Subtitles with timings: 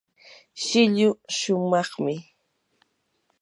[0.63, 2.15] shilluu shumaqmi.